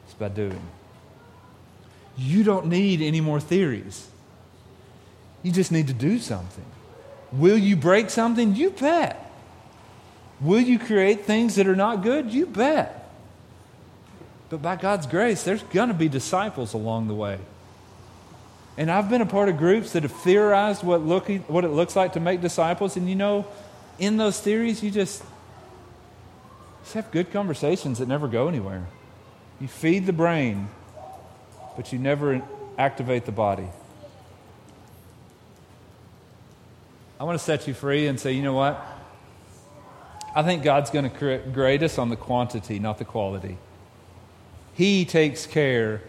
[0.08, 0.62] is by doing.
[2.18, 4.08] You don't need any more theories.
[5.44, 6.66] You just need to do something.
[7.32, 8.56] Will you break something?
[8.56, 9.24] You bet.
[10.40, 12.32] Will you create things that are not good?
[12.32, 13.10] You bet.
[14.50, 17.38] But by God's grace, there's going to be disciples along the way.
[18.78, 21.96] And I've been a part of groups that have theorized what, looking, what it looks
[21.96, 22.96] like to make disciples.
[22.96, 23.46] And you know,
[24.00, 25.24] in those theories, you just,
[26.84, 28.86] just have good conversations that never go anywhere.
[29.60, 30.70] You feed the brain,
[31.76, 32.42] but you never
[32.78, 33.68] activate the body.
[37.20, 38.84] I want to set you free and say, you know what?
[40.36, 43.58] I think God's going to grade us on the quantity, not the quality.
[44.76, 46.04] He takes care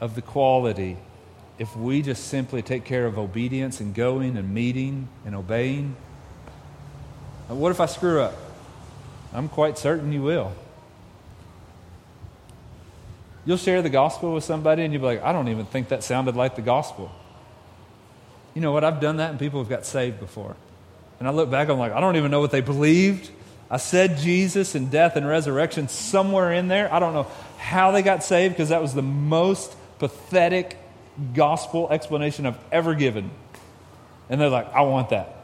[0.00, 0.98] of the quality
[1.58, 5.96] if we just simply take care of obedience and going and meeting and obeying.
[7.48, 8.34] What if I screw up?
[9.32, 10.52] I'm quite certain you will.
[13.44, 16.04] You'll share the gospel with somebody and you'll be like, I don't even think that
[16.04, 17.10] sounded like the gospel.
[18.54, 18.84] You know what?
[18.84, 20.54] I've done that and people have got saved before.
[21.18, 23.30] And I look back, I'm like, I don't even know what they believed.
[23.70, 26.92] I said Jesus and death and resurrection somewhere in there.
[26.92, 27.26] I don't know
[27.58, 30.76] how they got saved because that was the most pathetic
[31.34, 33.30] gospel explanation I've ever given.
[34.28, 35.41] And they're like, I want that.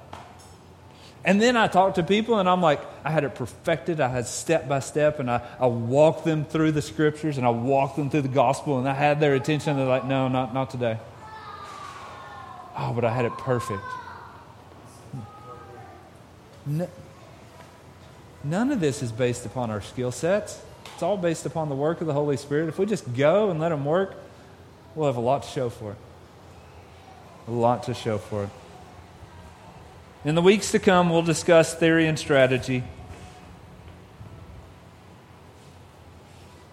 [1.29, 4.01] And then I talk to people and I'm like, I had it perfected.
[4.01, 7.51] I had step by step and I, I walked them through the scriptures and I
[7.51, 9.77] walked them through the gospel and I had their attention.
[9.77, 10.97] They're like, no, not, not today.
[12.79, 13.83] Oh, but I had it perfect.
[16.65, 16.89] No,
[18.43, 20.63] None of this is based upon our skill sets.
[20.95, 22.71] It's all based upon the work of the Holy Spirit.
[22.71, 24.17] If we just go and let Him work,
[24.95, 25.99] we'll have a lot to show for it.
[27.49, 28.51] A lot to show for it.
[30.29, 32.85] In the weeks to come, we'll discuss theory and strategy.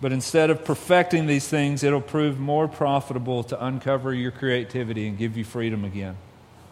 [0.01, 5.17] But instead of perfecting these things, it'll prove more profitable to uncover your creativity and
[5.17, 6.17] give you freedom again.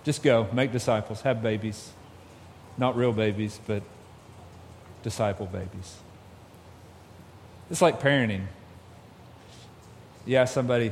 [0.04, 1.94] Just go, make disciples, have babies.
[2.78, 3.82] Not real babies, but
[5.04, 5.96] disciple babies.
[7.72, 8.48] It's like parenting.
[10.26, 10.92] You ask somebody,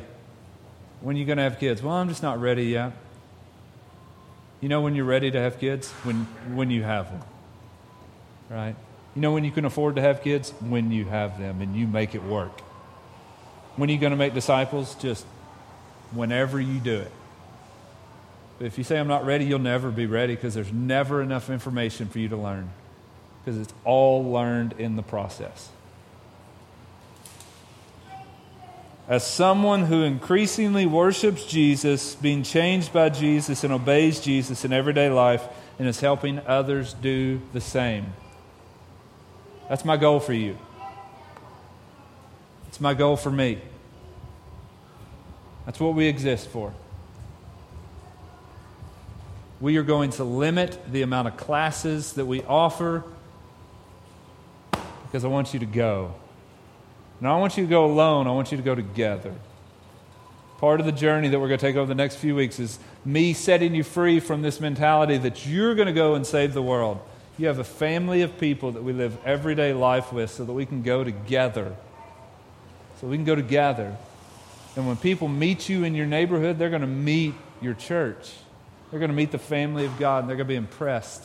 [1.01, 1.83] when are you going to have kids?
[1.83, 2.93] Well, I'm just not ready yet.
[4.61, 5.91] You know when you're ready to have kids?
[6.03, 7.21] When, when you have them.
[8.49, 8.75] Right?
[9.15, 10.51] You know when you can afford to have kids?
[10.61, 12.61] When you have them and you make it work.
[13.75, 14.95] When are you going to make disciples?
[14.95, 15.25] Just
[16.11, 17.11] whenever you do it.
[18.59, 21.49] But if you say, I'm not ready, you'll never be ready because there's never enough
[21.49, 22.69] information for you to learn
[23.43, 25.69] because it's all learned in the process.
[29.11, 35.09] As someone who increasingly worships Jesus, being changed by Jesus, and obeys Jesus in everyday
[35.09, 35.43] life,
[35.77, 38.13] and is helping others do the same.
[39.67, 40.57] That's my goal for you.
[42.69, 43.59] It's my goal for me.
[45.65, 46.73] That's what we exist for.
[49.59, 53.03] We are going to limit the amount of classes that we offer
[55.03, 56.13] because I want you to go.
[57.21, 59.31] And I want you to go alone, I want you to go together.
[60.57, 62.79] Part of the journey that we're going to take over the next few weeks is
[63.05, 66.63] me setting you free from this mentality that you're going to go and save the
[66.63, 66.99] world.
[67.37, 70.65] You have a family of people that we live everyday life with so that we
[70.65, 71.75] can go together.
[72.99, 73.95] So we can go together.
[74.75, 78.31] And when people meet you in your neighborhood, they're going to meet your church.
[78.89, 81.23] They're going to meet the family of God, and they're going to be impressed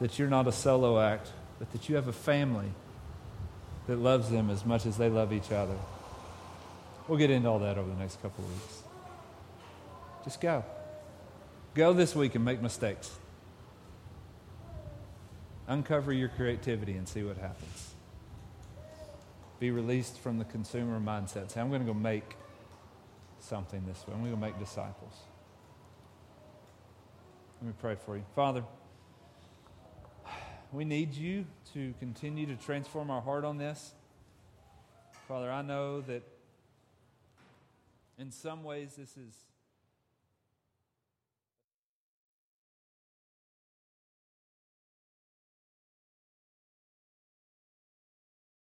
[0.00, 2.70] that you're not a solo act, but that you have a family
[3.86, 5.76] that loves them as much as they love each other.
[7.06, 8.82] We'll get into all that over the next couple of weeks.
[10.24, 10.64] Just go.
[11.74, 13.10] Go this week and make mistakes.
[15.66, 17.94] Uncover your creativity and see what happens.
[19.60, 21.50] Be released from the consumer mindset.
[21.50, 22.36] Say, I'm going to go make
[23.40, 24.14] something this way.
[24.14, 25.14] I'm going to make disciples.
[27.60, 28.24] Let me pray for you.
[28.34, 28.64] Father,
[30.72, 33.94] we need you to continue to transform our heart on this.
[35.26, 36.22] Father, I know that
[38.16, 39.34] in some ways this is